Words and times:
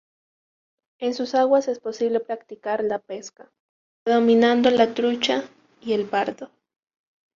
En 0.99 1.13
sus 1.13 1.35
aguas 1.35 1.67
es 1.67 1.79
posible 1.79 2.19
practicar 2.21 2.83
la 2.83 2.97
pesca, 2.97 3.51
predominando 4.03 4.71
la 4.71 4.95
trucha 4.95 5.43
y 5.79 5.93
el 5.93 6.05
barbo. 6.05 6.49